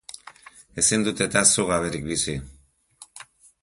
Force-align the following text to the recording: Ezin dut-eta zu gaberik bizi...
Ezin 0.83 1.05
dut-eta 1.09 1.45
zu 1.51 1.69
gaberik 1.71 2.09
bizi... 2.11 2.39